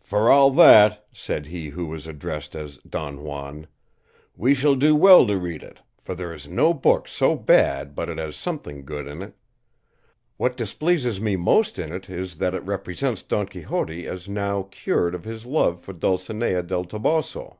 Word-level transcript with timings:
"For 0.00 0.30
all 0.30 0.50
that," 0.52 1.06
said 1.12 1.44
he 1.48 1.68
who 1.68 1.84
was 1.84 2.06
addressed 2.06 2.54
as 2.56 2.78
Don 2.78 3.22
Juan, 3.22 3.66
"we 4.34 4.54
shall 4.54 4.74
do 4.74 4.96
well 4.96 5.26
to 5.26 5.36
read 5.36 5.62
it, 5.62 5.80
for 6.00 6.14
there 6.14 6.32
is 6.32 6.48
no 6.48 6.72
book 6.72 7.06
so 7.06 7.36
bad 7.36 7.94
but 7.94 8.08
it 8.08 8.16
has 8.16 8.36
something 8.36 8.86
good 8.86 9.06
in 9.06 9.20
it. 9.20 9.34
What 10.38 10.56
displeases 10.56 11.20
me 11.20 11.36
most 11.36 11.78
in 11.78 11.92
it 11.92 12.08
is 12.08 12.36
that 12.38 12.54
it 12.54 12.62
represents 12.64 13.22
Don 13.22 13.44
Quixote 13.48 14.06
as 14.06 14.30
now 14.30 14.62
cured 14.70 15.14
of 15.14 15.24
his 15.24 15.44
love 15.44 15.78
for 15.82 15.92
Dulcinea 15.92 16.62
del 16.62 16.86
Toboso." 16.86 17.58